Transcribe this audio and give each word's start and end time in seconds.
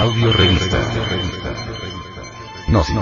Audio 0.00 0.32
revista. 0.32 0.78
Gnosis. 2.66 2.96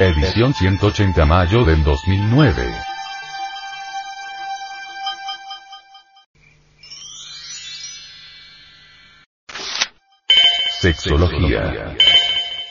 Edición 0.00 0.52
180 0.52 1.26
mayo 1.26 1.64
del 1.64 1.84
2009. 1.84 2.74
Sexología. 10.80 11.94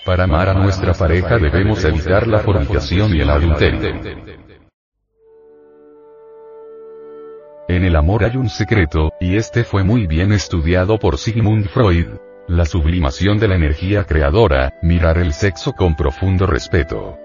Para 0.06 0.26
amar 0.26 0.50
a 0.50 0.54
nuestra 0.56 0.94
pareja 0.94 1.38
debemos 1.38 1.84
evitar 1.86 2.28
la 2.28 2.40
fornicación 2.40 3.16
y 3.16 3.22
el 3.22 3.30
adulterio. 3.30 4.65
Amor 7.96 8.24
hay 8.24 8.38
un 8.38 8.50
secreto, 8.50 9.12
y 9.20 9.36
este 9.36 9.64
fue 9.64 9.84
muy 9.84 10.08
bien 10.08 10.32
estudiado 10.32 10.98
por 10.98 11.18
Sigmund 11.18 11.68
Freud. 11.68 12.08
La 12.48 12.66
sublimación 12.66 13.40
de 13.40 13.48
la 13.48 13.56
energía 13.56 14.04
creadora, 14.04 14.74
mirar 14.82 15.18
el 15.18 15.34
sexo 15.34 15.74
con 15.74 15.96
profundo 15.96 16.46
respeto. 16.46 17.18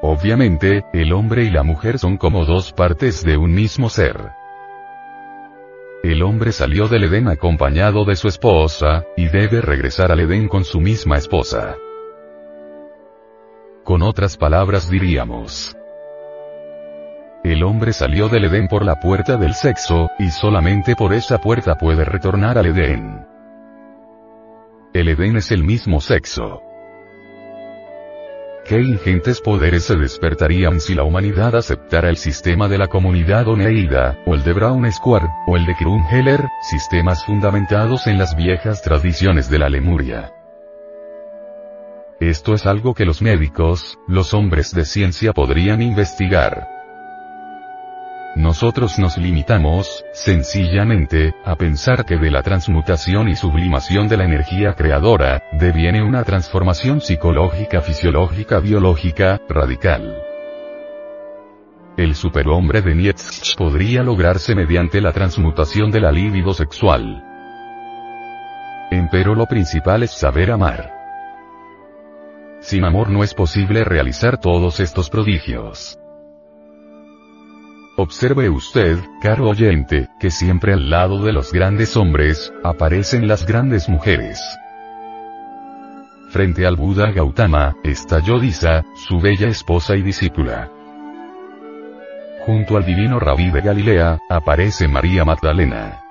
Obviamente, 0.00 0.84
el 0.92 1.12
hombre 1.12 1.44
y 1.44 1.50
la 1.50 1.62
mujer 1.62 1.98
son 1.98 2.16
como 2.16 2.44
dos 2.44 2.72
partes 2.72 3.24
de 3.24 3.36
un 3.36 3.52
mismo 3.52 3.88
ser. 3.88 4.16
El 6.02 6.22
hombre 6.22 6.52
salió 6.52 6.88
del 6.88 7.04
Edén 7.04 7.28
acompañado 7.28 8.04
de 8.04 8.16
su 8.16 8.28
esposa, 8.28 9.04
y 9.16 9.28
debe 9.28 9.60
regresar 9.60 10.12
al 10.12 10.20
Edén 10.20 10.48
con 10.48 10.64
su 10.64 10.80
misma 10.80 11.16
esposa. 11.16 11.76
Con 13.84 14.02
otras 14.02 14.36
palabras 14.36 14.90
diríamos, 14.90 15.77
el 17.44 17.62
hombre 17.62 17.92
salió 17.92 18.28
del 18.28 18.44
Edén 18.44 18.68
por 18.68 18.84
la 18.84 18.98
puerta 18.98 19.36
del 19.36 19.54
sexo, 19.54 20.10
y 20.18 20.30
solamente 20.30 20.96
por 20.96 21.12
esa 21.12 21.38
puerta 21.38 21.76
puede 21.76 22.04
retornar 22.04 22.58
al 22.58 22.66
Edén. 22.66 23.26
El 24.92 25.08
Edén 25.08 25.36
es 25.36 25.52
el 25.52 25.62
mismo 25.62 26.00
sexo. 26.00 26.62
¿Qué 28.64 28.80
ingentes 28.80 29.40
poderes 29.40 29.84
se 29.84 29.96
despertarían 29.96 30.80
si 30.80 30.94
la 30.94 31.04
humanidad 31.04 31.56
aceptara 31.56 32.10
el 32.10 32.16
sistema 32.16 32.68
de 32.68 32.76
la 32.76 32.88
comunidad 32.88 33.48
Oneida, 33.48 34.18
o 34.26 34.34
el 34.34 34.42
de 34.42 34.52
Brown 34.52 34.90
Square, 34.92 35.26
o 35.46 35.56
el 35.56 35.64
de 35.64 35.74
Krumheller, 35.74 36.44
sistemas 36.60 37.24
fundamentados 37.24 38.06
en 38.06 38.18
las 38.18 38.36
viejas 38.36 38.82
tradiciones 38.82 39.48
de 39.48 39.58
la 39.58 39.70
Lemuria? 39.70 40.32
Esto 42.20 42.52
es 42.52 42.66
algo 42.66 42.94
que 42.94 43.04
los 43.04 43.22
médicos, 43.22 43.96
los 44.08 44.34
hombres 44.34 44.74
de 44.74 44.84
ciencia 44.84 45.32
podrían 45.32 45.80
investigar. 45.80 46.77
Nosotros 48.36 48.98
nos 48.98 49.16
limitamos, 49.16 50.04
sencillamente, 50.12 51.34
a 51.44 51.56
pensar 51.56 52.04
que 52.04 52.18
de 52.18 52.30
la 52.30 52.42
transmutación 52.42 53.28
y 53.28 53.34
sublimación 53.34 54.06
de 54.06 54.16
la 54.16 54.24
energía 54.24 54.74
creadora, 54.74 55.42
deviene 55.52 56.02
una 56.02 56.22
transformación 56.24 57.00
psicológica, 57.00 57.80
fisiológica, 57.80 58.60
biológica, 58.60 59.40
radical. 59.48 60.22
El 61.96 62.14
superhombre 62.14 62.80
de 62.80 62.94
Nietzsche 62.94 63.56
podría 63.56 64.04
lograrse 64.04 64.54
mediante 64.54 65.00
la 65.00 65.12
transmutación 65.12 65.90
de 65.90 66.00
la 66.00 66.12
libido 66.12 66.54
sexual. 66.54 67.24
Empero 68.90 69.34
lo 69.34 69.46
principal 69.46 70.04
es 70.04 70.12
saber 70.12 70.52
amar. 70.52 70.92
Sin 72.60 72.84
amor 72.84 73.10
no 73.10 73.24
es 73.24 73.34
posible 73.34 73.84
realizar 73.84 74.38
todos 74.38 74.80
estos 74.80 75.10
prodigios. 75.10 75.98
Observe 78.00 78.48
usted, 78.48 78.96
caro 79.20 79.48
oyente, 79.48 80.08
que 80.20 80.30
siempre 80.30 80.72
al 80.72 80.88
lado 80.88 81.20
de 81.24 81.32
los 81.32 81.52
grandes 81.52 81.96
hombres, 81.96 82.52
aparecen 82.62 83.26
las 83.26 83.44
grandes 83.44 83.88
mujeres. 83.88 84.40
Frente 86.30 86.64
al 86.64 86.76
Buda 86.76 87.10
Gautama, 87.10 87.74
está 87.82 88.20
Yodisa, 88.20 88.84
su 88.94 89.18
bella 89.18 89.48
esposa 89.48 89.96
y 89.96 90.02
discípula. 90.02 90.70
Junto 92.46 92.76
al 92.76 92.86
divino 92.86 93.18
Rabí 93.18 93.50
de 93.50 93.62
Galilea, 93.62 94.20
aparece 94.30 94.86
María 94.86 95.24
Magdalena. 95.24 96.07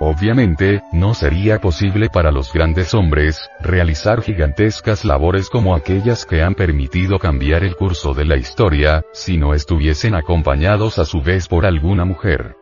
Obviamente, 0.00 0.82
no 0.92 1.12
sería 1.12 1.58
posible 1.58 2.08
para 2.08 2.30
los 2.30 2.52
grandes 2.52 2.94
hombres, 2.94 3.50
realizar 3.60 4.22
gigantescas 4.22 5.04
labores 5.04 5.50
como 5.50 5.74
aquellas 5.74 6.24
que 6.24 6.40
han 6.40 6.54
permitido 6.54 7.18
cambiar 7.18 7.64
el 7.64 7.74
curso 7.74 8.14
de 8.14 8.24
la 8.24 8.36
historia, 8.36 9.02
si 9.12 9.38
no 9.38 9.54
estuviesen 9.54 10.14
acompañados 10.14 11.00
a 11.00 11.04
su 11.04 11.20
vez 11.20 11.48
por 11.48 11.66
alguna 11.66 12.04
mujer. 12.04 12.54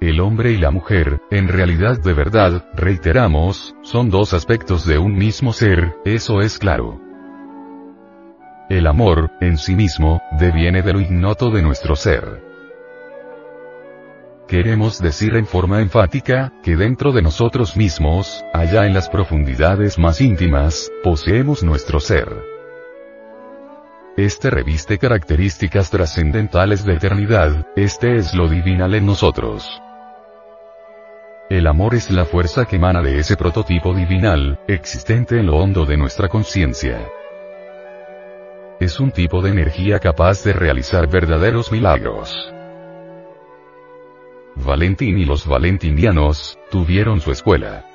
El 0.00 0.20
hombre 0.20 0.52
y 0.52 0.58
la 0.58 0.70
mujer, 0.70 1.20
en 1.32 1.48
realidad 1.48 1.98
de 2.00 2.12
verdad, 2.12 2.64
reiteramos, 2.74 3.74
son 3.82 4.10
dos 4.10 4.34
aspectos 4.34 4.86
de 4.86 4.98
un 4.98 5.14
mismo 5.14 5.52
ser, 5.52 5.96
eso 6.04 6.40
es 6.40 6.58
claro. 6.58 7.00
El 8.68 8.86
amor, 8.86 9.32
en 9.40 9.58
sí 9.58 9.74
mismo, 9.74 10.22
deviene 10.38 10.82
de 10.82 10.92
lo 10.92 11.00
ignoto 11.00 11.50
de 11.50 11.62
nuestro 11.62 11.96
ser. 11.96 12.51
Queremos 14.52 15.00
decir 15.00 15.34
en 15.36 15.46
forma 15.46 15.80
enfática, 15.80 16.52
que 16.62 16.76
dentro 16.76 17.12
de 17.12 17.22
nosotros 17.22 17.74
mismos, 17.74 18.44
allá 18.52 18.84
en 18.84 18.92
las 18.92 19.08
profundidades 19.08 19.98
más 19.98 20.20
íntimas, 20.20 20.92
poseemos 21.02 21.62
nuestro 21.62 22.00
ser. 22.00 22.28
Este 24.18 24.50
reviste 24.50 24.98
características 24.98 25.88
trascendentales 25.88 26.84
de 26.84 26.92
eternidad, 26.92 27.66
este 27.76 28.16
es 28.16 28.34
lo 28.34 28.46
divinal 28.46 28.94
en 28.94 29.06
nosotros. 29.06 29.80
El 31.48 31.66
amor 31.66 31.94
es 31.94 32.10
la 32.10 32.26
fuerza 32.26 32.66
que 32.66 32.76
emana 32.76 33.00
de 33.00 33.20
ese 33.20 33.38
prototipo 33.38 33.94
divinal, 33.94 34.60
existente 34.68 35.40
en 35.40 35.46
lo 35.46 35.56
hondo 35.56 35.86
de 35.86 35.96
nuestra 35.96 36.28
conciencia. 36.28 37.08
Es 38.80 39.00
un 39.00 39.12
tipo 39.12 39.40
de 39.40 39.48
energía 39.48 39.98
capaz 39.98 40.44
de 40.44 40.52
realizar 40.52 41.08
verdaderos 41.08 41.72
milagros. 41.72 42.52
Valentín 44.56 45.18
y 45.18 45.24
los 45.24 45.46
valentinianos, 45.46 46.58
tuvieron 46.70 47.20
su 47.20 47.32
escuela. 47.32 47.86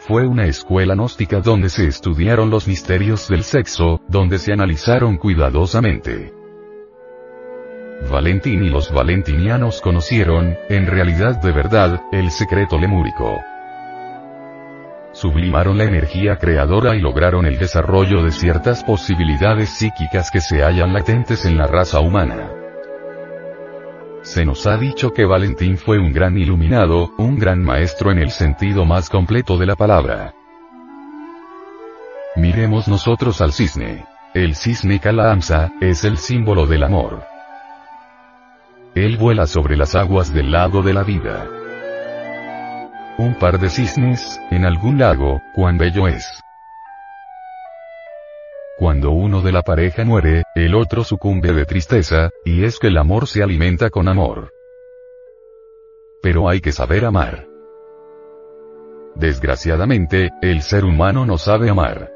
Fue 0.00 0.26
una 0.26 0.46
escuela 0.46 0.94
gnóstica 0.94 1.40
donde 1.40 1.68
se 1.68 1.86
estudiaron 1.86 2.50
los 2.50 2.66
misterios 2.66 3.28
del 3.28 3.44
sexo, 3.44 4.00
donde 4.08 4.38
se 4.38 4.52
analizaron 4.52 5.16
cuidadosamente. 5.16 6.32
Valentín 8.10 8.64
y 8.64 8.70
los 8.70 8.92
valentinianos 8.92 9.80
conocieron, 9.80 10.56
en 10.68 10.86
realidad 10.86 11.40
de 11.40 11.52
verdad, 11.52 12.02
el 12.12 12.30
secreto 12.30 12.78
lemúrico. 12.78 13.38
Sublimaron 15.12 15.78
la 15.78 15.84
energía 15.84 16.36
creadora 16.36 16.96
y 16.96 17.00
lograron 17.00 17.46
el 17.46 17.58
desarrollo 17.58 18.22
de 18.22 18.32
ciertas 18.32 18.84
posibilidades 18.84 19.70
psíquicas 19.70 20.30
que 20.30 20.40
se 20.40 20.62
hallan 20.62 20.92
latentes 20.92 21.44
en 21.44 21.56
la 21.56 21.66
raza 21.66 22.00
humana. 22.00 22.57
Se 24.22 24.44
nos 24.44 24.66
ha 24.66 24.76
dicho 24.76 25.12
que 25.12 25.24
Valentín 25.24 25.78
fue 25.78 25.98
un 25.98 26.12
gran 26.12 26.36
iluminado, 26.36 27.10
un 27.18 27.38
gran 27.38 27.62
maestro 27.62 28.10
en 28.10 28.18
el 28.18 28.30
sentido 28.30 28.84
más 28.84 29.08
completo 29.08 29.56
de 29.56 29.66
la 29.66 29.76
palabra. 29.76 30.34
Miremos 32.36 32.88
nosotros 32.88 33.40
al 33.40 33.52
cisne. 33.52 34.04
El 34.34 34.54
cisne 34.54 35.00
Kalaamsa, 35.00 35.72
es 35.80 36.04
el 36.04 36.18
símbolo 36.18 36.66
del 36.66 36.84
amor. 36.84 37.24
Él 38.94 39.16
vuela 39.16 39.46
sobre 39.46 39.76
las 39.76 39.94
aguas 39.94 40.32
del 40.32 40.52
lago 40.52 40.82
de 40.82 40.92
la 40.92 41.02
vida. 41.02 41.46
Un 43.16 43.34
par 43.34 43.58
de 43.58 43.70
cisnes, 43.70 44.40
en 44.50 44.64
algún 44.64 44.98
lago, 44.98 45.40
cuán 45.54 45.78
bello 45.78 46.06
es. 46.06 46.44
Cuando 48.78 49.10
uno 49.10 49.42
de 49.42 49.50
la 49.50 49.62
pareja 49.62 50.04
muere, 50.04 50.44
el 50.54 50.76
otro 50.76 51.02
sucumbe 51.02 51.52
de 51.52 51.66
tristeza, 51.66 52.30
y 52.44 52.62
es 52.62 52.78
que 52.78 52.86
el 52.86 52.96
amor 52.96 53.26
se 53.26 53.42
alimenta 53.42 53.90
con 53.90 54.06
amor. 54.06 54.52
Pero 56.22 56.48
hay 56.48 56.60
que 56.60 56.70
saber 56.70 57.04
amar. 57.04 57.48
Desgraciadamente, 59.16 60.30
el 60.42 60.62
ser 60.62 60.84
humano 60.84 61.26
no 61.26 61.38
sabe 61.38 61.70
amar. 61.70 62.12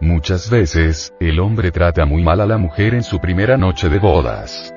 Muchas 0.00 0.48
veces, 0.48 1.12
el 1.20 1.40
hombre 1.40 1.70
trata 1.70 2.06
muy 2.06 2.22
mal 2.22 2.40
a 2.40 2.46
la 2.46 2.56
mujer 2.56 2.94
en 2.94 3.02
su 3.02 3.20
primera 3.20 3.58
noche 3.58 3.90
de 3.90 3.98
bodas. 3.98 4.74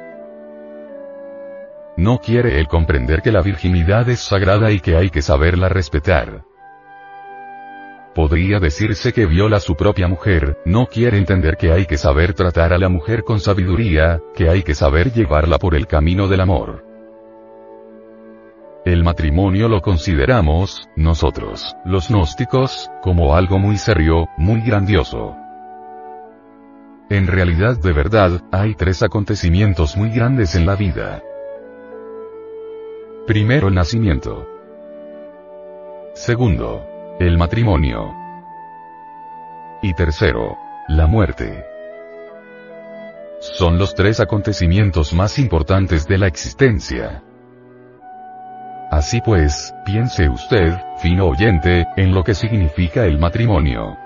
No 1.96 2.20
quiere 2.20 2.60
él 2.60 2.68
comprender 2.68 3.22
que 3.22 3.32
la 3.32 3.42
virginidad 3.42 4.10
es 4.10 4.20
sagrada 4.20 4.70
y 4.70 4.82
que 4.82 4.98
hay 4.98 5.10
que 5.10 5.22
saberla 5.22 5.70
respetar 5.70 6.44
podría 8.28 8.60
decirse 8.60 9.14
que 9.14 9.26
viola 9.26 9.56
a 9.56 9.62
su 9.62 9.76
propia 9.76 10.10
mujer, 10.10 10.58
no 10.66 10.88
quiere 10.88 11.18
entender 11.18 11.56
que 11.56 11.72
hay 11.72 11.86
que 11.86 11.98
saber 11.98 12.34
tratar 12.34 12.74
a 12.74 12.78
la 12.78 12.90
mujer 12.90 13.24
con 13.24 13.40
sabiduría, 13.40 14.20
que 14.36 14.50
hay 14.50 14.64
que 14.64 14.76
saber 14.76 15.14
llevarla 15.14 15.58
por 15.58 15.76
el 15.76 15.88
camino 15.88 16.28
del 16.28 16.42
amor. 16.42 16.84
El 18.84 19.06
matrimonio 19.06 19.70
lo 19.70 19.82
consideramos, 19.82 20.90
nosotros, 20.98 21.74
los 21.86 22.10
gnósticos, 22.10 22.92
como 23.02 23.34
algo 23.34 23.60
muy 23.60 23.78
serio, 23.78 24.28
muy 24.36 24.60
grandioso. 24.60 25.34
En 27.10 27.28
realidad 27.28 27.78
de 27.78 27.94
verdad, 27.94 28.42
hay 28.52 28.76
tres 28.76 29.04
acontecimientos 29.04 29.96
muy 29.96 30.10
grandes 30.10 30.54
en 30.54 30.66
la 30.66 30.76
vida. 30.76 31.24
Primero 33.26 33.70
el 33.70 33.76
nacimiento. 33.76 34.46
Segundo, 36.14 36.97
el 37.20 37.38
matrimonio. 37.38 38.14
Y 39.82 39.94
tercero, 39.94 40.56
la 40.88 41.08
muerte. 41.08 41.66
Son 43.40 43.80
los 43.80 43.96
tres 43.96 44.20
acontecimientos 44.20 45.14
más 45.14 45.40
importantes 45.40 46.08
de 46.08 46.18
la 46.20 46.28
existencia. 46.28 47.24
Así 48.92 49.20
pues, 49.22 49.74
piense 49.84 50.30
usted, 50.30 50.74
fino 51.00 51.28
oyente, 51.28 51.88
en 51.98 52.14
lo 52.14 52.24
que 52.24 52.36
significa 52.36 53.06
el 53.06 53.18
matrimonio. 53.18 53.98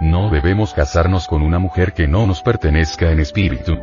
No 0.00 0.30
debemos 0.30 0.72
casarnos 0.72 1.26
con 1.26 1.42
una 1.42 1.58
mujer 1.58 1.92
que 1.92 2.06
no 2.06 2.28
nos 2.28 2.42
pertenezca 2.42 3.10
en 3.10 3.18
espíritu. 3.18 3.76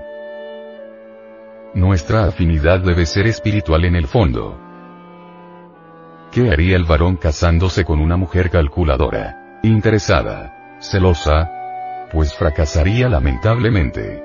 Nuestra 1.73 2.23
afinidad 2.25 2.79
debe 2.79 3.05
ser 3.05 3.27
espiritual 3.27 3.83
en 3.83 3.97
el 3.97 4.07
fondo. 4.07 4.64
¿Qué 6.35 6.51
haría 6.51 6.75
el 6.75 6.83
varón 6.83 7.15
casándose 7.15 7.85
con 7.85 8.01
una 8.01 8.17
mujer 8.17 8.49
calculadora, 8.49 9.59
interesada, 9.63 10.77
celosa? 10.81 11.49
Pues 12.11 12.33
fracasaría 12.33 13.07
lamentablemente. 13.07 14.21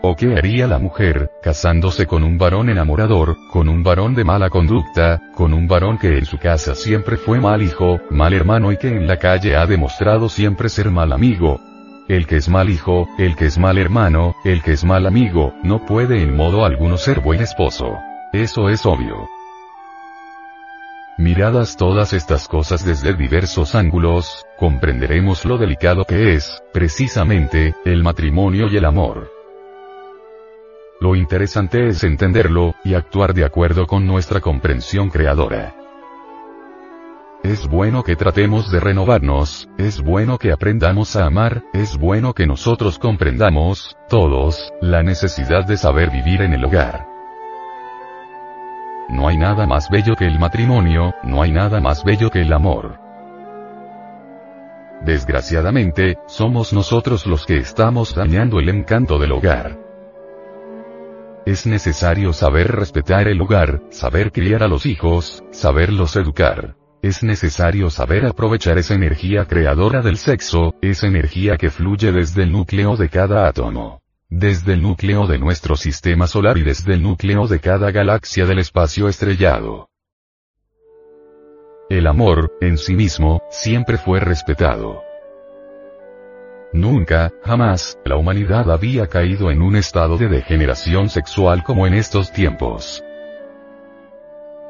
¿O 0.00 0.16
qué 0.16 0.36
haría 0.38 0.66
la 0.66 0.78
mujer, 0.78 1.32
casándose 1.42 2.06
con 2.06 2.24
un 2.24 2.38
varón 2.38 2.70
enamorador, 2.70 3.36
con 3.52 3.68
un 3.68 3.82
varón 3.82 4.14
de 4.14 4.24
mala 4.24 4.48
conducta, 4.48 5.20
con 5.34 5.52
un 5.52 5.68
varón 5.68 5.98
que 5.98 6.16
en 6.16 6.24
su 6.24 6.38
casa 6.38 6.74
siempre 6.74 7.18
fue 7.18 7.40
mal 7.40 7.60
hijo, 7.60 8.00
mal 8.08 8.32
hermano 8.32 8.72
y 8.72 8.78
que 8.78 8.88
en 8.88 9.06
la 9.06 9.18
calle 9.18 9.54
ha 9.54 9.66
demostrado 9.66 10.30
siempre 10.30 10.70
ser 10.70 10.90
mal 10.90 11.12
amigo? 11.12 11.60
El 12.08 12.26
que 12.26 12.36
es 12.36 12.48
mal 12.48 12.70
hijo, 12.70 13.06
el 13.18 13.36
que 13.36 13.44
es 13.44 13.58
mal 13.58 13.76
hermano, 13.76 14.34
el 14.46 14.62
que 14.62 14.72
es 14.72 14.82
mal 14.82 15.04
amigo, 15.06 15.52
no 15.62 15.84
puede 15.84 16.22
en 16.22 16.34
modo 16.34 16.64
alguno 16.64 16.96
ser 16.96 17.20
buen 17.20 17.42
esposo. 17.42 17.98
Eso 18.32 18.70
es 18.70 18.86
obvio. 18.86 19.28
Miradas 21.18 21.76
todas 21.76 22.12
estas 22.12 22.46
cosas 22.46 22.84
desde 22.84 23.12
diversos 23.12 23.74
ángulos, 23.74 24.46
comprenderemos 24.56 25.44
lo 25.44 25.58
delicado 25.58 26.04
que 26.04 26.34
es, 26.34 26.62
precisamente, 26.72 27.74
el 27.84 28.04
matrimonio 28.04 28.68
y 28.70 28.76
el 28.76 28.84
amor. 28.84 29.28
Lo 31.00 31.16
interesante 31.16 31.88
es 31.88 32.04
entenderlo, 32.04 32.76
y 32.84 32.94
actuar 32.94 33.34
de 33.34 33.44
acuerdo 33.44 33.88
con 33.88 34.06
nuestra 34.06 34.40
comprensión 34.40 35.10
creadora. 35.10 35.74
Es 37.42 37.66
bueno 37.66 38.04
que 38.04 38.14
tratemos 38.14 38.70
de 38.70 38.78
renovarnos, 38.78 39.68
es 39.76 40.00
bueno 40.00 40.38
que 40.38 40.52
aprendamos 40.52 41.16
a 41.16 41.26
amar, 41.26 41.64
es 41.72 41.98
bueno 41.98 42.32
que 42.32 42.46
nosotros 42.46 43.00
comprendamos, 43.00 43.96
todos, 44.08 44.72
la 44.80 45.02
necesidad 45.02 45.66
de 45.66 45.78
saber 45.78 46.12
vivir 46.12 46.42
en 46.42 46.52
el 46.52 46.64
hogar. 46.64 47.17
No 49.08 49.26
hay 49.28 49.38
nada 49.38 49.66
más 49.66 49.88
bello 49.88 50.14
que 50.16 50.26
el 50.26 50.38
matrimonio, 50.38 51.14
no 51.22 51.42
hay 51.42 51.50
nada 51.50 51.80
más 51.80 52.04
bello 52.04 52.30
que 52.30 52.42
el 52.42 52.52
amor. 52.52 52.98
Desgraciadamente, 55.02 56.18
somos 56.26 56.72
nosotros 56.72 57.26
los 57.26 57.46
que 57.46 57.56
estamos 57.56 58.14
dañando 58.14 58.58
el 58.58 58.68
encanto 58.68 59.18
del 59.18 59.32
hogar. 59.32 59.78
Es 61.46 61.66
necesario 61.66 62.34
saber 62.34 62.70
respetar 62.72 63.28
el 63.28 63.40
hogar, 63.40 63.80
saber 63.90 64.30
criar 64.30 64.62
a 64.62 64.68
los 64.68 64.84
hijos, 64.84 65.42
saberlos 65.52 66.14
educar. 66.16 66.76
Es 67.00 67.22
necesario 67.22 67.88
saber 67.88 68.26
aprovechar 68.26 68.76
esa 68.76 68.94
energía 68.94 69.46
creadora 69.46 70.02
del 70.02 70.18
sexo, 70.18 70.74
esa 70.82 71.06
energía 71.06 71.56
que 71.56 71.70
fluye 71.70 72.12
desde 72.12 72.42
el 72.42 72.52
núcleo 72.52 72.96
de 72.96 73.08
cada 73.08 73.48
átomo 73.48 74.02
desde 74.30 74.74
el 74.74 74.82
núcleo 74.82 75.26
de 75.26 75.38
nuestro 75.38 75.76
sistema 75.76 76.26
solar 76.26 76.58
y 76.58 76.62
desde 76.62 76.94
el 76.94 77.02
núcleo 77.02 77.46
de 77.46 77.60
cada 77.60 77.90
galaxia 77.90 78.44
del 78.44 78.58
espacio 78.58 79.08
estrellado. 79.08 79.88
El 81.88 82.06
amor, 82.06 82.52
en 82.60 82.76
sí 82.76 82.94
mismo, 82.94 83.42
siempre 83.50 83.96
fue 83.96 84.20
respetado. 84.20 85.02
Nunca, 86.74 87.32
jamás, 87.42 87.98
la 88.04 88.16
humanidad 88.16 88.70
había 88.70 89.06
caído 89.06 89.50
en 89.50 89.62
un 89.62 89.76
estado 89.76 90.18
de 90.18 90.28
degeneración 90.28 91.08
sexual 91.08 91.64
como 91.64 91.86
en 91.86 91.94
estos 91.94 92.30
tiempos. 92.30 93.02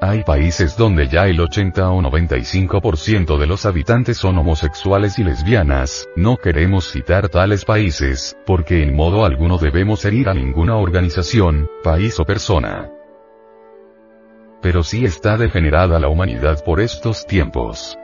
Hay 0.01 0.23
países 0.23 0.77
donde 0.77 1.09
ya 1.09 1.27
el 1.27 1.41
80 1.41 1.91
o 1.91 2.01
95% 2.01 3.37
de 3.37 3.47
los 3.49 3.67
habitantes 3.67 4.17
son 4.17 4.39
homosexuales 4.39 5.19
y 5.19 5.25
lesbianas, 5.25 6.09
no 6.15 6.37
queremos 6.37 6.93
citar 6.93 7.29
tales 7.29 7.65
países, 7.65 8.37
porque 8.47 8.85
en 8.85 8.95
modo 8.95 9.25
alguno 9.25 9.59
debemos 9.59 10.05
herir 10.05 10.29
a 10.29 10.35
ninguna 10.35 10.77
organización, 10.77 11.69
país 11.83 12.21
o 12.21 12.25
persona. 12.25 12.89
Pero 14.63 14.85
sí 14.85 15.05
está 15.05 15.37
degenerada 15.37 15.99
la 15.99 16.09
humanidad 16.09 16.63
por 16.65 16.81
estos 16.81 17.27
tiempos. 17.27 17.99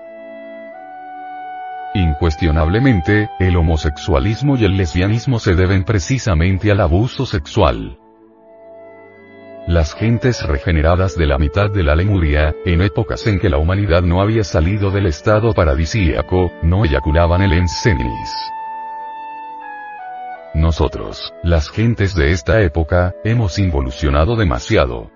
Incuestionablemente, 1.95 3.31
el 3.39 3.57
homosexualismo 3.57 4.57
y 4.57 4.65
el 4.65 4.77
lesbianismo 4.77 5.39
se 5.39 5.55
deben 5.55 5.85
precisamente 5.85 6.73
al 6.73 6.81
abuso 6.81 7.25
sexual. 7.25 8.01
Las 9.67 9.95
gentes 9.95 10.47
regeneradas 10.47 11.17
de 11.17 11.25
la 11.27 11.39
mitad 11.39 11.71
de 11.71 11.83
la 11.83 11.97
Lemuria, 11.97 12.55
en 12.67 12.83
épocas 12.83 13.27
en 13.27 13.39
que 13.39 13.49
la 13.49 13.57
humanidad 13.57 14.03
no 14.03 14.21
había 14.21 14.45
salido 14.45 14.91
del 14.91 15.07
estado 15.07 15.55
paradisíaco, 15.55 16.53
no 16.63 16.85
eyaculaban 16.85 17.41
el 17.41 17.55
ensenis. 17.55 18.31
Nosotros, 20.53 21.33
las 21.43 21.71
gentes 21.71 22.15
de 22.15 22.33
esta 22.33 22.61
época, 22.61 23.15
hemos 23.25 23.59
involucionado 23.59 24.37
demasiado. 24.37 25.11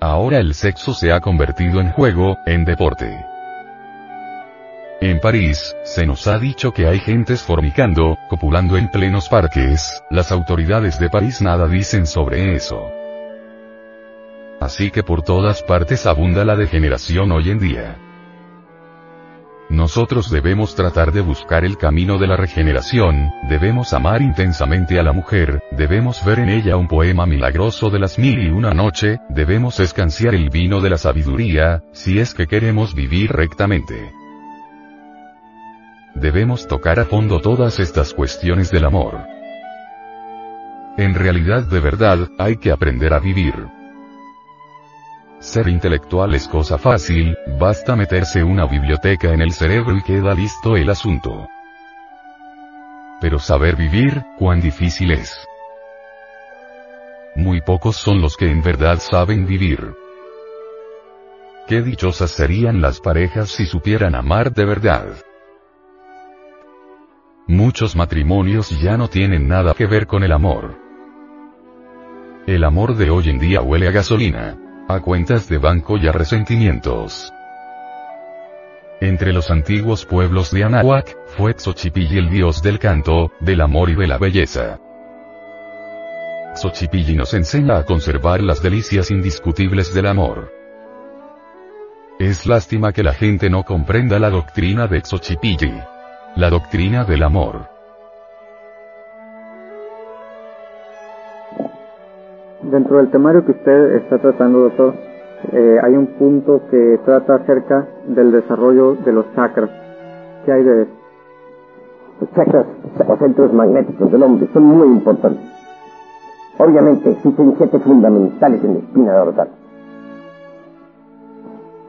Ahora 0.00 0.38
el 0.38 0.54
sexo 0.54 0.94
se 0.94 1.10
ha 1.10 1.20
convertido 1.20 1.80
en 1.80 1.90
juego, 1.90 2.36
en 2.46 2.64
deporte. 2.64 3.35
En 5.00 5.20
París, 5.20 5.76
se 5.84 6.06
nos 6.06 6.26
ha 6.26 6.38
dicho 6.38 6.72
que 6.72 6.86
hay 6.86 6.98
gentes 7.00 7.42
fornicando, 7.42 8.16
copulando 8.30 8.78
en 8.78 8.90
plenos 8.90 9.28
parques, 9.28 10.02
las 10.10 10.32
autoridades 10.32 10.98
de 10.98 11.10
París 11.10 11.42
nada 11.42 11.68
dicen 11.68 12.06
sobre 12.06 12.54
eso. 12.54 12.90
Así 14.58 14.90
que 14.90 15.02
por 15.02 15.20
todas 15.20 15.62
partes 15.62 16.06
abunda 16.06 16.46
la 16.46 16.56
degeneración 16.56 17.30
hoy 17.30 17.50
en 17.50 17.58
día. 17.58 17.96
Nosotros 19.68 20.30
debemos 20.30 20.74
tratar 20.74 21.12
de 21.12 21.20
buscar 21.20 21.66
el 21.66 21.76
camino 21.76 22.16
de 22.16 22.28
la 22.28 22.36
regeneración, 22.36 23.32
debemos 23.50 23.92
amar 23.92 24.22
intensamente 24.22 24.98
a 24.98 25.02
la 25.02 25.12
mujer, 25.12 25.60
debemos 25.72 26.24
ver 26.24 26.38
en 26.38 26.48
ella 26.48 26.78
un 26.78 26.88
poema 26.88 27.26
milagroso 27.26 27.90
de 27.90 27.98
las 27.98 28.18
mil 28.18 28.38
y 28.38 28.48
una 28.48 28.72
noche, 28.72 29.18
debemos 29.28 29.78
escanciar 29.78 30.34
el 30.34 30.48
vino 30.48 30.80
de 30.80 30.88
la 30.88 30.96
sabiduría, 30.96 31.82
si 31.92 32.18
es 32.18 32.32
que 32.32 32.46
queremos 32.46 32.94
vivir 32.94 33.32
rectamente. 33.32 34.25
Debemos 36.20 36.66
tocar 36.66 36.98
a 36.98 37.04
fondo 37.04 37.42
todas 37.42 37.78
estas 37.78 38.14
cuestiones 38.14 38.70
del 38.70 38.86
amor. 38.86 39.18
En 40.96 41.14
realidad 41.14 41.64
de 41.64 41.78
verdad, 41.78 42.30
hay 42.38 42.56
que 42.56 42.72
aprender 42.72 43.12
a 43.12 43.18
vivir. 43.18 43.52
Ser 45.40 45.68
intelectual 45.68 46.34
es 46.34 46.48
cosa 46.48 46.78
fácil, 46.78 47.36
basta 47.60 47.94
meterse 47.96 48.42
una 48.42 48.66
biblioteca 48.66 49.34
en 49.34 49.42
el 49.42 49.52
cerebro 49.52 49.94
y 49.94 50.02
queda 50.02 50.32
listo 50.32 50.74
el 50.74 50.88
asunto. 50.88 51.46
Pero 53.20 53.38
saber 53.38 53.76
vivir, 53.76 54.24
cuán 54.38 54.62
difícil 54.62 55.10
es. 55.10 55.46
Muy 57.34 57.60
pocos 57.60 57.96
son 57.96 58.22
los 58.22 58.38
que 58.38 58.50
en 58.50 58.62
verdad 58.62 59.00
saben 59.00 59.46
vivir. 59.46 59.92
Qué 61.68 61.82
dichosas 61.82 62.30
serían 62.30 62.80
las 62.80 63.00
parejas 63.00 63.50
si 63.50 63.66
supieran 63.66 64.14
amar 64.14 64.54
de 64.54 64.64
verdad. 64.64 65.08
Muchos 67.48 67.94
matrimonios 67.94 68.70
ya 68.80 68.96
no 68.96 69.06
tienen 69.06 69.46
nada 69.46 69.72
que 69.72 69.86
ver 69.86 70.08
con 70.08 70.24
el 70.24 70.32
amor. 70.32 70.74
El 72.44 72.64
amor 72.64 72.96
de 72.96 73.08
hoy 73.08 73.28
en 73.28 73.38
día 73.38 73.62
huele 73.62 73.86
a 73.86 73.92
gasolina, 73.92 74.58
a 74.88 74.98
cuentas 74.98 75.48
de 75.48 75.58
banco 75.58 75.96
y 75.96 76.08
a 76.08 76.12
resentimientos. 76.12 77.32
Entre 79.00 79.32
los 79.32 79.48
antiguos 79.52 80.04
pueblos 80.04 80.50
de 80.50 80.64
Anahuac, 80.64 81.16
fue 81.36 81.54
Xochipilli 81.56 82.18
el 82.18 82.30
dios 82.30 82.62
del 82.62 82.80
canto, 82.80 83.30
del 83.38 83.60
amor 83.60 83.90
y 83.90 83.94
de 83.94 84.08
la 84.08 84.18
belleza. 84.18 84.80
Xochipilli 86.56 87.14
nos 87.14 87.32
enseña 87.32 87.78
a 87.78 87.84
conservar 87.84 88.42
las 88.42 88.60
delicias 88.60 89.12
indiscutibles 89.12 89.94
del 89.94 90.06
amor. 90.06 90.52
Es 92.18 92.44
lástima 92.44 92.92
que 92.92 93.04
la 93.04 93.12
gente 93.12 93.48
no 93.50 93.62
comprenda 93.62 94.18
la 94.18 94.30
doctrina 94.30 94.88
de 94.88 95.00
Xochipilli. 95.04 95.95
La 96.36 96.50
doctrina 96.50 97.04
del 97.04 97.22
amor. 97.22 97.62
Dentro 102.60 102.98
del 102.98 103.10
temario 103.10 103.46
que 103.46 103.52
usted 103.52 103.96
está 103.96 104.18
tratando, 104.18 104.58
doctor, 104.64 104.94
eh, 105.52 105.78
hay 105.82 105.94
un 105.94 106.08
punto 106.18 106.60
que 106.70 107.00
trata 107.06 107.36
acerca 107.36 107.88
del 108.08 108.32
desarrollo 108.32 108.96
de 108.96 109.12
los 109.12 109.34
chakras. 109.34 109.70
¿Qué 110.44 110.52
hay 110.52 110.62
de 110.62 110.82
eso? 110.82 110.92
Los 112.20 112.30
chakras, 112.34 112.66
o 113.08 113.16
centros 113.16 113.54
magnéticos 113.54 114.12
del 114.12 114.22
hombre, 114.22 114.46
son 114.52 114.64
muy 114.64 114.88
importantes. 114.88 115.40
Obviamente 116.58 117.12
existen 117.12 117.54
siete 117.56 117.78
fundamentales 117.78 118.62
en 118.62 118.74
la 118.74 118.78
espina 118.80 119.12
dorsal. 119.14 119.48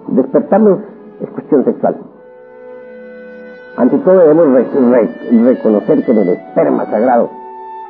Despertarnos 0.07 0.79
es 1.19 1.29
cuestión 1.31 1.65
sexual. 1.65 1.97
Ante 3.77 3.95
todo 3.99 4.17
debemos 4.17 4.47
reconocer 4.49 6.03
que 6.03 6.11
en 6.11 6.17
el 6.17 6.29
esperma 6.29 6.85
sagrado 6.87 7.29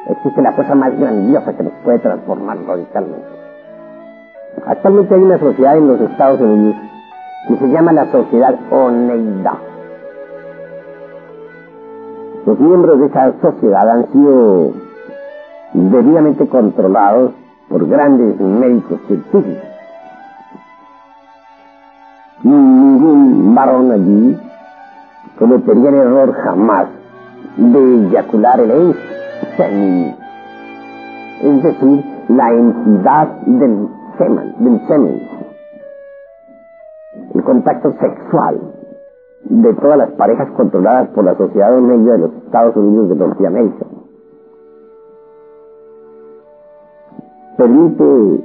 existe 0.09 0.41
la 0.41 0.51
fuerza 0.51 0.75
más 0.75 0.99
grandiosa 0.99 1.55
que 1.55 1.63
nos 1.63 1.71
puede 1.85 1.99
transformar 1.99 2.57
radicalmente. 2.67 3.25
Actualmente 4.65 5.15
hay 5.15 5.21
una 5.21 5.39
sociedad 5.39 5.77
en 5.77 5.87
los 5.87 6.01
Estados 6.01 6.41
Unidos 6.41 6.75
que 7.47 7.55
se 7.55 7.67
llama 7.69 7.93
la 7.93 8.11
Sociedad 8.11 8.55
Oneida. 8.69 9.57
Los 12.45 12.59
miembros 12.59 12.99
de 12.99 13.05
esa 13.05 13.33
sociedad 13.41 13.89
han 13.89 14.11
sido 14.11 14.73
debidamente 15.73 16.47
controlados 16.47 17.31
por 17.69 17.87
grandes 17.87 18.37
médicos 18.41 18.99
científicos. 19.07 19.63
Ningún 22.43 23.55
varón 23.55 23.91
allí 23.91 24.46
el 25.39 25.93
error 25.93 26.33
jamás 26.33 26.87
de 27.57 28.07
eyacular 28.07 28.59
el 28.59 28.95
semen, 29.55 30.15
es 31.41 31.63
decir, 31.63 32.05
la 32.29 32.51
entidad 32.51 33.27
del 33.45 33.87
semen, 34.17 34.55
del 34.59 34.87
semen. 34.87 35.21
El 37.33 37.43
contacto 37.43 37.93
sexual 37.99 38.59
de 39.43 39.73
todas 39.75 39.97
las 39.97 40.11
parejas 40.11 40.49
controladas 40.51 41.09
por 41.09 41.23
la 41.23 41.35
Sociedad 41.35 41.71
de 41.71 41.81
Medio 41.81 42.13
de 42.13 42.19
los 42.19 42.33
Estados 42.43 42.75
Unidos 42.75 43.09
de 43.09 43.15
Norteamérica 43.15 43.85
permite 47.57 48.43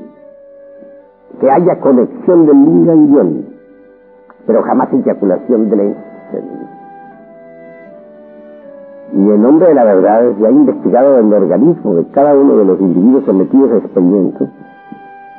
que 1.41 1.51
haya 1.51 1.81
conexión 1.81 2.47
del 2.47 2.65
yin 2.65 3.53
pero 4.47 4.63
jamás 4.63 4.93
eyaculación 4.93 5.71
del 5.71 5.97
semen. 6.31 6.82
Y 9.15 9.19
en 9.19 9.43
nombre 9.43 9.69
de 9.69 9.75
la 9.75 9.85
verdad 9.85 10.23
se 10.39 10.47
ha 10.47 10.51
investigado 10.51 11.19
el 11.19 11.33
organismo 11.33 11.95
de 11.97 12.07
cada 12.13 12.35
uno 12.35 12.57
de 12.57 12.65
los 12.65 12.81
individuos 12.81 13.25
sometidos 13.27 13.71
a 13.73 13.77
experimentos 13.77 14.49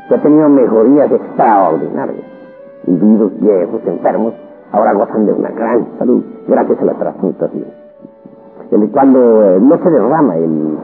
que 0.07 0.15
ha 0.15 0.21
tenido 0.21 0.47
mejorías 0.49 1.11
extraordinarias. 1.11 2.25
Individuos 2.85 3.31
viejos, 3.39 3.81
enfermos, 3.87 4.33
ahora 4.71 4.93
gozan 4.93 5.25
de 5.25 5.33
una 5.33 5.49
gran 5.49 5.87
salud 5.97 6.23
gracias 6.47 6.81
a 6.81 6.85
la 6.85 6.93
transmutación. 6.93 7.65
Cuando 8.91 9.43
eh, 9.43 9.59
no 9.59 9.77
se 9.77 9.89
derrama 9.89 10.35
el 10.35 10.77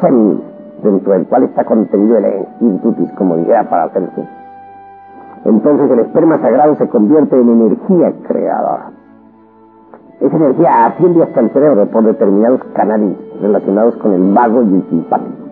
semen 0.00 0.40
dentro 0.82 1.12
del 1.12 1.26
cual 1.26 1.44
está 1.44 1.64
contenido 1.64 2.18
el 2.18 2.24
espíritus 2.24 3.10
como 3.16 3.38
idea 3.38 3.68
para 3.68 3.84
hacerse, 3.84 4.26
entonces 5.44 5.90
el 5.90 6.00
esperma 6.00 6.38
sagrado 6.38 6.74
se 6.76 6.88
convierte 6.88 7.36
en 7.36 7.48
energía 7.48 8.12
creadora. 8.26 8.99
Esa 10.20 10.36
energía 10.36 10.84
asciende 10.84 11.22
hasta 11.22 11.40
el 11.40 11.50
cerebro 11.50 11.86
por 11.86 12.04
determinados 12.04 12.62
canales 12.74 13.16
relacionados 13.40 13.96
con 13.96 14.12
el 14.12 14.34
vago 14.34 14.62
y 14.62 14.74
el 14.74 14.88
simpático. 14.90 15.44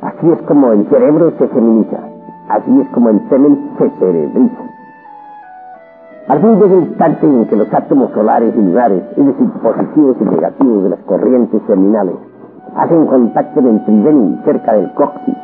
Así 0.00 0.30
es 0.30 0.40
como 0.42 0.70
el 0.70 0.86
cerebro 0.88 1.32
se 1.36 1.48
feminiza, 1.48 1.98
así 2.48 2.80
es 2.80 2.88
como 2.90 3.10
el 3.10 3.20
semen 3.28 3.70
se 3.76 3.90
cerebriza. 3.98 4.62
Al 6.28 6.40
fin 6.40 6.54
llega 6.54 6.74
el 6.74 6.82
instante 6.84 7.26
en 7.26 7.46
que 7.46 7.56
los 7.56 7.74
átomos 7.74 8.12
solares 8.12 8.54
y 8.54 8.62
lunares, 8.62 9.02
es 9.16 9.26
decir, 9.26 9.50
positivos 9.60 10.16
y 10.20 10.24
negativos 10.24 10.84
de 10.84 10.90
las 10.90 11.00
corrientes 11.00 11.66
terminales, 11.66 12.14
hacen 12.76 13.06
contacto 13.06 13.58
en 13.58 13.66
el 13.66 13.84
tridén 13.84 14.40
cerca 14.44 14.74
del 14.74 14.92
coxis. 14.94 15.36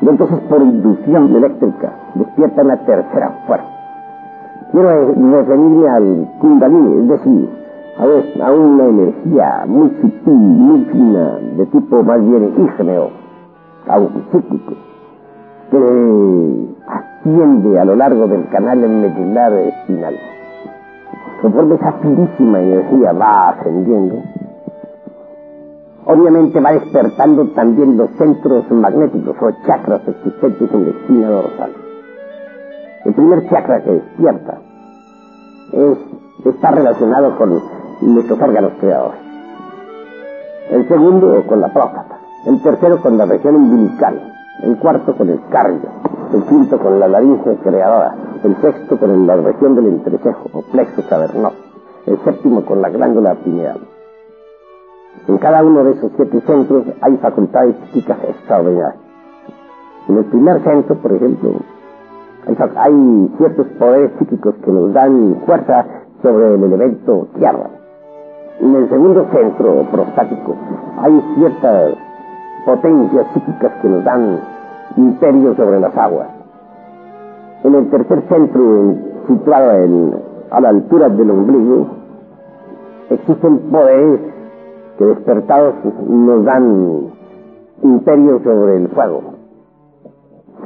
Y 0.00 0.08
entonces 0.08 0.40
por 0.48 0.60
inducción 0.62 1.36
eléctrica 1.36 1.92
despiertan 2.16 2.66
la 2.66 2.76
tercera 2.78 3.30
fuerza 3.46 3.75
quiero 4.72 5.14
referirme 5.14 5.88
al 5.88 6.28
kundalini, 6.40 6.98
es 6.98 7.08
decir, 7.08 7.48
a, 7.98 8.52
una 8.52 8.84
energía 8.84 9.64
muy 9.66 9.88
sutil, 10.00 10.34
muy 10.34 10.84
fina, 10.86 11.38
de 11.56 11.66
tipo 11.66 12.02
más 12.02 12.20
bien 12.20 12.52
ígneo, 12.56 13.10
psíquico, 14.30 14.74
que 15.70 16.66
asciende 16.86 17.80
a 17.80 17.84
lo 17.84 17.96
largo 17.96 18.26
del 18.26 18.48
canal 18.48 18.78
medular 18.78 19.52
espinal. 19.52 20.14
Conforme 21.42 21.74
esa 21.76 21.92
finísima 21.92 22.60
energía 22.60 23.12
va 23.12 23.50
ascendiendo, 23.50 24.16
obviamente 26.06 26.60
va 26.60 26.72
despertando 26.72 27.48
también 27.48 27.96
los 27.96 28.10
centros 28.18 28.70
magnéticos 28.70 29.36
o 29.40 29.50
chakras 29.66 30.02
existentes 30.06 30.70
en 30.72 30.84
la 30.84 30.90
espina 30.90 31.28
dorsal. 31.30 31.85
El 33.06 33.14
primer 33.14 33.48
chakra 33.48 33.84
que 33.84 33.92
despierta 33.92 34.58
es, 35.72 35.98
está 36.44 36.72
relacionado 36.72 37.36
con 37.38 37.62
nuestros 38.00 38.40
órganos 38.40 38.72
creadores. 38.80 39.20
El 40.70 40.88
segundo 40.88 41.44
con 41.46 41.60
la 41.60 41.72
próstata. 41.72 42.18
El 42.46 42.60
tercero 42.62 43.00
con 43.00 43.16
la 43.16 43.26
región 43.26 43.54
umbilical. 43.54 44.20
El 44.64 44.76
cuarto 44.78 45.16
con 45.16 45.28
el 45.28 45.40
cardio. 45.50 45.88
El 46.34 46.42
quinto 46.46 46.80
con 46.80 46.98
la 46.98 47.06
laringe 47.06 47.56
creadora. 47.62 48.16
El 48.42 48.56
sexto 48.60 48.98
con 48.98 49.24
la 49.24 49.36
región 49.36 49.76
del 49.76 49.86
entrecejo 49.86 50.50
o 50.52 50.62
plexo 50.62 51.08
cavernoso. 51.08 51.56
El 52.06 52.18
séptimo 52.24 52.64
con 52.64 52.82
la 52.82 52.88
glándula 52.88 53.36
pineal. 53.36 53.86
En 55.28 55.38
cada 55.38 55.62
uno 55.62 55.84
de 55.84 55.92
esos 55.92 56.10
siete 56.16 56.40
centros 56.40 56.86
hay 57.00 57.16
facultades 57.18 57.76
psíquicas 57.84 58.18
extraordinarias. 58.28 58.96
En 60.08 60.18
el 60.18 60.24
primer 60.24 60.60
centro, 60.64 60.96
por 60.96 61.12
ejemplo, 61.12 61.52
hay 62.76 63.30
ciertos 63.38 63.66
poderes 63.78 64.12
psíquicos 64.18 64.54
que 64.64 64.70
nos 64.70 64.92
dan 64.92 65.36
fuerza 65.46 65.84
sobre 66.22 66.54
el 66.54 66.62
elemento 66.62 67.26
tierra. 67.38 67.70
En 68.60 68.74
el 68.74 68.88
segundo 68.88 69.26
centro 69.32 69.82
prostático 69.90 70.54
hay 70.98 71.20
ciertas 71.36 71.94
potencias 72.64 73.26
psíquicas 73.34 73.72
que 73.82 73.88
nos 73.88 74.04
dan 74.04 74.40
imperio 74.96 75.54
sobre 75.56 75.80
las 75.80 75.96
aguas. 75.96 76.28
En 77.64 77.74
el 77.74 77.90
tercer 77.90 78.22
centro, 78.28 78.94
situado 79.26 79.70
a 80.50 80.60
la 80.60 80.68
altura 80.68 81.08
del 81.08 81.30
ombligo, 81.30 81.86
existen 83.10 83.58
poderes 83.70 84.20
que 84.98 85.04
despertados 85.04 85.74
nos 86.08 86.44
dan 86.44 87.10
imperio 87.82 88.40
sobre 88.42 88.76
el 88.76 88.88
fuego. 88.88 89.35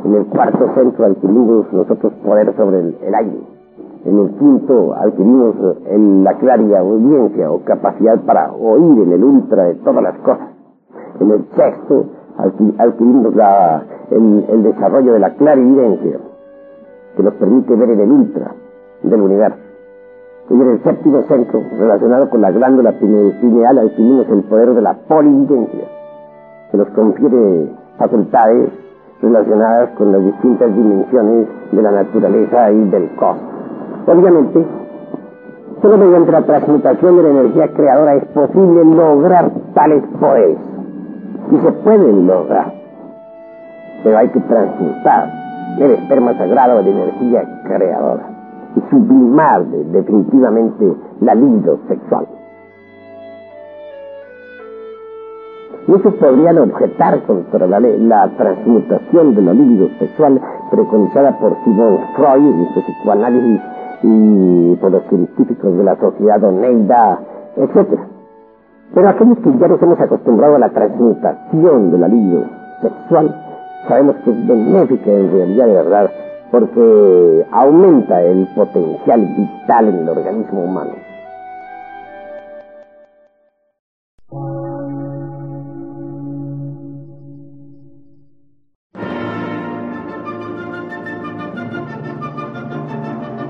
En 0.05 0.15
el 0.15 0.25
cuarto 0.27 0.67
centro 0.75 1.05
adquirimos 1.05 1.71
nosotros 1.73 2.13
poder 2.25 2.55
sobre 2.57 2.81
el, 2.81 3.15
aire. 3.15 3.39
En 4.07 4.19
el 4.19 4.31
quinto 4.39 4.95
adquirimos 4.95 5.55
en 5.87 6.25
la 6.25 6.39
claria 6.39 6.79
audiencia 6.79 7.51
o 7.51 7.63
capacidad 7.65 8.19
para 8.23 8.51
oír 8.53 9.03
en 9.03 9.13
el 9.13 9.23
ultra 9.23 9.65
de 9.65 9.75
todas 9.77 10.03
las 10.03 10.17
cosas. 10.21 10.49
En 11.21 11.31
el 11.31 11.45
sexto 11.55 12.07
adquirimos 12.79 13.35
la, 13.37 13.83
el, 14.11 14.63
desarrollo 14.63 15.13
de 15.13 15.19
la 15.19 15.35
clarividencia 15.35 16.19
que 17.17 17.23
nos 17.23 17.35
permite 17.35 17.75
ver 17.75 17.91
en 17.91 18.01
el 18.01 18.11
ultra 18.11 18.55
del 19.03 19.21
universo. 19.21 19.59
Y 20.49 20.55
en 20.55 20.69
el 20.69 20.83
séptimo 20.83 21.23
centro, 21.25 21.61
relacionado 21.79 22.31
con 22.31 22.41
la 22.41 22.51
glándula 22.51 22.93
pineal, 22.99 23.79
adquirimos 23.79 24.27
el 24.31 24.45
poder 24.45 24.75
de 24.75 24.81
la 24.81 24.95
polividencia, 24.95 25.85
que 26.71 26.79
nos 26.79 26.89
confiere 26.89 27.69
facultades 27.99 28.71
relacionadas 29.23 29.91
con 29.91 30.13
las 30.13 30.25
distintas 30.25 30.75
dimensiones 30.75 31.49
de 31.73 31.83
la 31.83 31.91
naturaleza 31.91 32.73
y 32.73 32.85
del 32.91 33.09
cosmos. 33.17 33.45
Obviamente, 34.07 34.65
solo 35.83 35.99
mediante 35.99 36.33
la 36.33 36.43
transmutación 36.43 37.17
de 37.17 37.23
la 37.23 37.29
energía 37.29 37.69
creadora 37.75 38.15
es 38.15 38.25
posible 38.27 38.85
lograr 38.85 39.51
tales 39.75 40.03
poderes. 40.19 40.59
Y 41.51 41.57
se 41.59 41.73
pueden 41.73 42.27
lograr. 42.27 42.73
Pero 44.03 44.19
hay 44.19 44.29
que 44.29 44.41
transmutar 44.41 45.29
el 45.79 45.91
esperma 45.93 46.37
sagrado 46.39 46.83
de 46.83 46.91
energía 46.91 47.43
creadora 47.65 48.23
y 48.77 48.91
sublimar 48.91 49.65
definitivamente 49.67 50.95
la 51.21 51.35
libido 51.35 51.79
sexual. 51.89 52.27
Muchos 55.91 56.15
podrían 56.15 56.57
objetar 56.57 57.21
contra 57.25 57.67
la, 57.67 58.31
transmutación 58.37 59.35
de 59.35 59.43
la 59.43 59.53
libido 59.53 59.89
sexual 59.99 60.41
preconizada 60.71 61.37
por 61.41 61.57
Simon 61.65 61.99
Freud 62.15 62.47
en 62.47 62.75
su 62.75 62.81
psicoanálisis 62.81 63.61
y 64.05 64.77
por 64.77 64.93
los 64.93 65.03
científicos 65.09 65.77
de 65.77 65.83
la 65.83 65.97
sociedad 65.97 66.45
Oneida, 66.45 67.19
etc. 67.57 67.99
Pero 68.95 69.09
aquellos 69.09 69.39
que 69.39 69.59
ya 69.59 69.67
nos 69.67 69.83
hemos 69.83 70.01
acostumbrado 70.01 70.55
a 70.55 70.59
la 70.61 70.69
transmutación 70.69 71.91
de 71.91 71.99
la 71.99 72.07
libido 72.07 72.45
sexual, 72.83 73.35
sabemos 73.89 74.15
que 74.25 74.31
es 74.31 74.47
benéfica 74.47 75.11
en 75.11 75.33
realidad 75.33 75.67
de 75.67 75.75
verdad, 75.75 76.11
porque 76.53 77.47
aumenta 77.51 78.23
el 78.23 78.47
potencial 78.55 79.27
vital 79.37 79.89
en 79.89 79.99
el 79.99 80.09
organismo 80.09 80.63
humano. 80.63 81.10